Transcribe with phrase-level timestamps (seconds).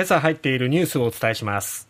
[0.00, 1.86] 今朝入っているニュースをお伝えします。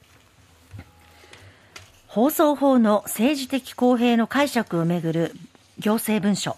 [2.09, 5.33] 放送法の政治的公平の解釈をめぐる
[5.79, 6.57] 行政文書。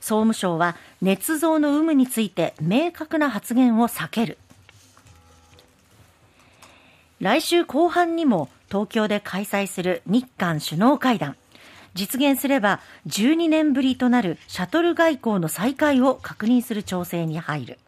[0.00, 4.36] 総務省は捏造の有無について明確な発言を避ける。
[7.18, 11.34] 来週後半にも東京で開催する日韓首脳会談。
[11.94, 17.78] 実現すれば12年ぶりとなるシャトル外交の再開を確認する調整に入る。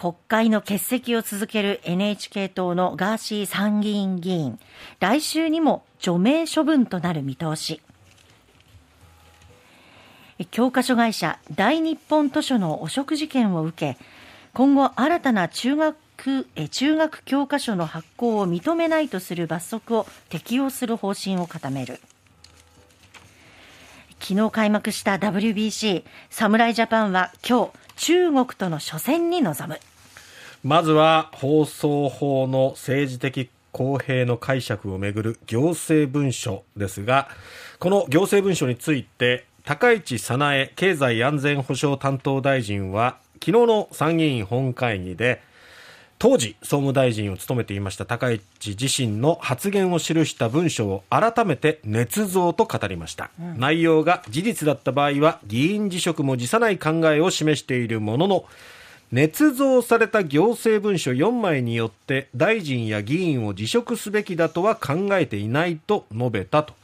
[0.00, 4.58] 国会の欠席を続ける NHK 党のガーシー参議院議員。
[4.98, 7.82] 来週にも除名処分となる見通し。
[10.52, 14.02] 教科書会社大日本図書の汚職事件を受け
[14.54, 15.98] 今後新たな中学
[16.70, 22.00] 中学教科書の発行を認めないとする罰則を適用する方針を固める。
[24.18, 29.78] 昨日開幕した WBC 侍ジャパンは今日中国との初戦に臨む。
[30.62, 37.28] まずは放送法の政治的公平の解釈をめぐる行政文書ですが
[37.78, 45.40] この行政文書について高市早苗経済安全保障担当大臣は昨日の参議院本会議で
[46.18, 48.42] 当時総務大臣を務めていました高市
[48.78, 58.44] 自身の発言を記した文書を改めて捏造と語りました、うん、内容が事実だった場合は議員辞職も辞さない考えを示しているものの
[59.12, 66.79] 捏造された行政文書4枚によって大臣や議員を辞職すべきだとは考えていないと述べたと。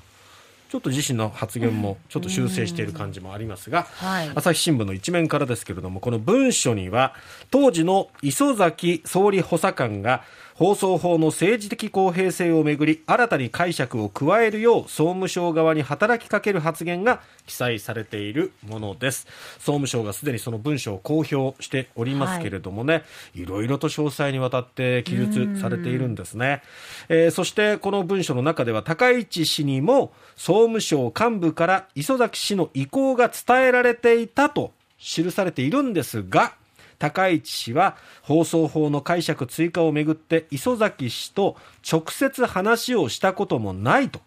[0.69, 7.15] ちょっと自身の発言もちょっと修正している感じもありますが、はい、朝日新聞の一面からですけれども、この文書には、
[7.51, 10.23] 当時の磯崎総理補佐官が、
[10.57, 19.27] 放送法の政治的公平性をめぐり新たに解釈を加えるよう総務省側に働きかける発言が記載されているものです。
[19.59, 23.01] 総務省がすでにその文書を公表しておりますけれどもね、は
[23.35, 26.63] い、いろいろと詳細にわたって記述されているんですね、
[27.11, 36.55] えー、そしてこの文書の中では高市氏にも総務省幹部から磯崎氏の意向が伝えられていたと記されているんですが
[36.99, 41.57] 高市氏は放送法の解釈追加をめぐって磯崎氏と
[41.91, 44.21] 直接話をしたこともないと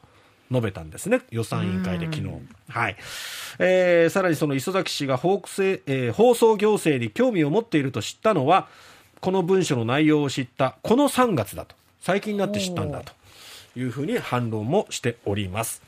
[0.52, 1.22] 述べたんですね。
[1.30, 2.28] 予算委員会で昨日、
[2.70, 2.98] はい。
[3.60, 8.68] えー、さらにその磯崎氏が放,、えー、放送行政に興味を持っていると知ったのは
[9.20, 11.76] この文書の内容を知ったこの3月だと。
[12.02, 13.12] 最近になって知ったんだと
[13.76, 15.82] いうふうに反論もしております。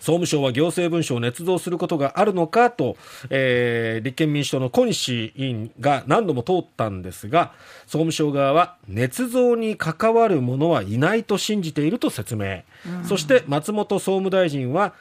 [0.00, 2.96] 総務省は行政文書を捏造することがあるのかと、
[3.30, 7.52] えー、立憲民主党の小西委員が何度も通ったんですが、
[7.86, 12.62] 総務省側は捏造に関わる者はいないと信じていると説明。
[13.08, 14.94] そして松本総務大臣は、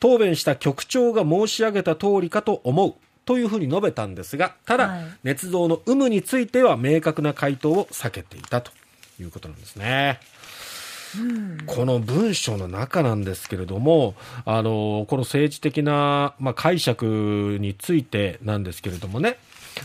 [0.00, 2.94] 答弁した局長が申し上げた通りかと思う。
[3.24, 8.70] というふうに述べたんですが、ただ、はい、捏造の有無については明確な回答を避けていたと
[9.18, 10.20] いうことなんですね。
[11.66, 14.14] この文書の中なんですけれども、
[14.44, 19.38] あのこの政治的な、まあ、解釈についてなんですけれどもね、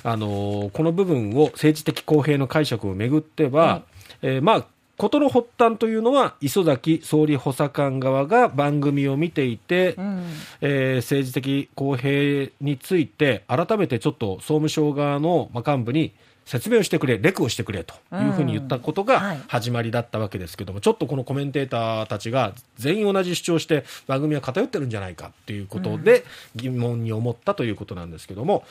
[0.04, 3.84] あのこの部分を政治的公平の解釈をめぐっては、
[4.22, 4.66] うん、えー、まあ
[5.00, 10.24] 事の発端というのは、磯崎総理補佐官側が番組を見ていて、うん、
[10.60, 16.12] えー、政治的公平について、改めてちょっと総務省側の幹部に
[16.50, 20.58] 説明をしてくれ、レクをしてくれというふうに言ったことが始まりだったわけです。
[20.58, 28.64] けども、はい、ちょっとこのコメンテーターたちが全員同じ主張して番組は偏ってるんじゃないかっていうことで疑問に思ったということなんですけども、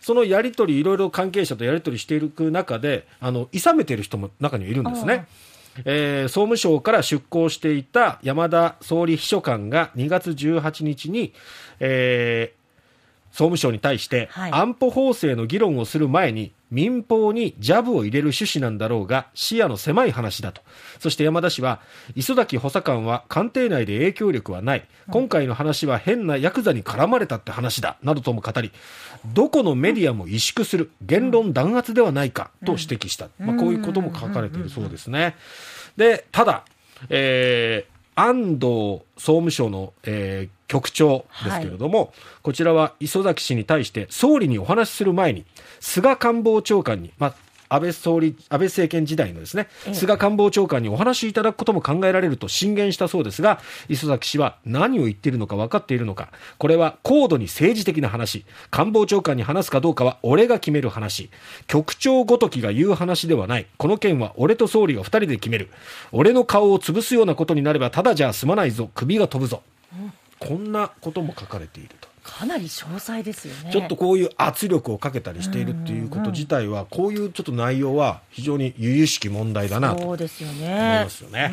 [0.00, 5.26] そのやり取り、いろいろ関係者とやり取りしていく中で、あの、諌めてる人も中にはいるんですね。
[5.84, 11.34] えー、総務省から出向していた山田総理秘書官が2月18日に、
[11.80, 12.54] え
[13.30, 20.62] 総務省に対して、安保法制の議論をする前に民放にジャブを入れる趣旨なんだろうが視野の狭い話だと。
[20.98, 21.80] そして山田氏は
[22.14, 24.86] 磯崎補佐官は官邸内で影響力はない。
[25.10, 27.96] 今回の話は変なヤクザに絡まれたって話だ。
[28.02, 28.72] などとも語り
[29.34, 30.90] どこのメディアも萎縮する。
[31.02, 32.50] 言論弾圧ではないか。
[32.64, 35.36] と指摘した、まあ、こういうことも書かれているそうですね。
[35.96, 36.64] でただ、
[37.08, 42.08] えー安藤総務省の、えー、局長ですけれども、はい、
[42.42, 45.44] こちらは磯崎氏に対して総理にお話しする前に
[45.80, 47.34] 菅官房長官に、まあ、
[47.68, 56.28] 安倍総理、安倍政権時代のですね、菅官房長官にお話しいただくことも考えられると進言したそうですが、磯崎氏は何を言っているのか分かっているのか、
[56.58, 61.30] これは高度に政治的な話、官房長官に話すかどうかは俺が決める話、
[61.66, 65.68] 局長ごときが言う話ではない、この件は俺と総理が2人で決める、
[66.12, 69.62] 俺の顔を潰すようなことになればただじゃ済まないぞ、首が飛ぶぞ。
[70.40, 72.08] こんなことも書かれていると。
[72.22, 81.50] かなり詳細ですよねちょっとこういう圧力をかけたりしているっていうこと自体は、こういうちょっと内容は非常に由々しき問題だなと思いますよね。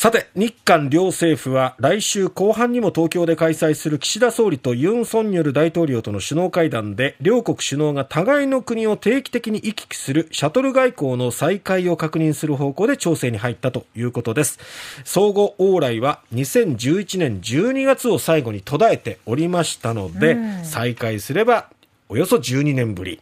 [0.00, 14.58] さて、日韓両政府は来週後半にも東京で開催する岸田総理とユン・ソンニョル大統領との首脳会談で、両国首脳が互いの国を定期的に行き来するシャトル外交の再開を確認する方向で調整に入ったということです。
[15.04, 21.68] 相互往来は2011年12月を最後に途絶えておりましたので、再開すれば
[22.08, 23.20] およそ12年ぶり。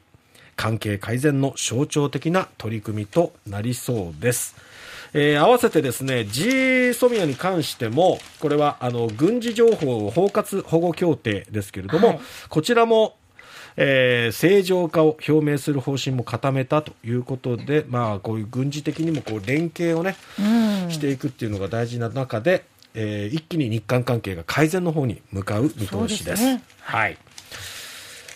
[0.55, 4.68] 関係改善の象徴的な取り組みとなりそうです。
[5.15, 13.17] えー合わせてですね G ソミアに関してもこれはあの軍事情報包括保護協定ですけれども、はいこちらも、
[13.77, 22.65] えー正常化を表明する方針も固めたということで、まあ、こういう軍事的にもこう連携をね、うんしていくっていうのが大事な中で、
[22.95, 26.37] えー一気に日韓関係が改善の方に向かう見通しです。
[26.37, 27.17] ですねはい。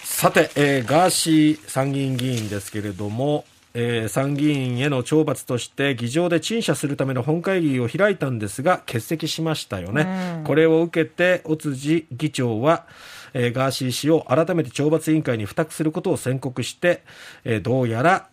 [0.04, 10.44] さて、えーガーシー参議院議員ですけれども、えー参議院への懲罰として議場で陳謝するための本会議を開いたんですが欠席しましたよね、うん。
[10.44, 12.86] これを受けて尾辻議長は、
[13.34, 17.02] えーガーシー氏を改めて懲罰委員会に付託することを宣告して、
[17.44, 18.28] えーどうやら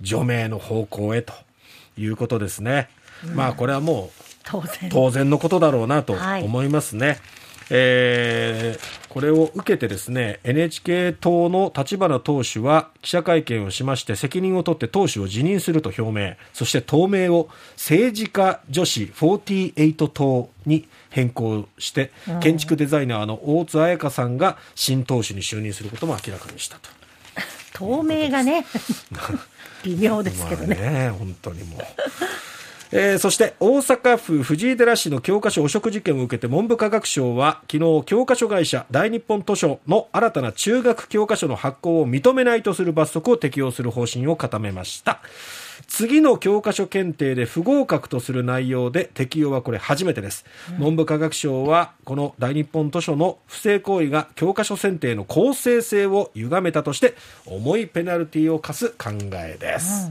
[0.00, 1.32] 除名の方向へと。
[1.96, 2.88] いうことですね、
[3.36, 4.50] まあこれはもう
[4.90, 6.42] 当然のことだろうなとはい。
[6.42, 7.18] 思いますね。
[7.70, 26.90] えーこれを受けてですね NHK 党の立花党首は記者会見をしまして責任を取って党首を辞任すると表明そして党名を政治家女子48党に変更して、建築デザイナーの大津彩香さんが新党首に就任することも明らかにしたと。
[27.72, 28.66] 透明がね
[29.84, 31.80] 微妙ですけどね,、まあね本当にもう。
[32.92, 45.20] えーそして大阪府藤井寺市の教科書汚職事件を受けて文部科学省は昨日教科書会社大日本図書の新たな中学教科書の発行を認めないとする罰則を適用する方針を固めました。
[45.88, 50.44] 次の教科書検定で不合格とする内容で適用はこれ初めてです、
[50.78, 57.14] 文部科学省はこの大日本図書の不正行為が教科書選定の公正性を歪めたとして
[57.46, 60.10] 重いペナルティを課す考えです、